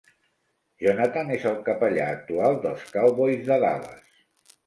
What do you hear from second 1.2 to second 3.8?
és el capellà actual dels Cowboys de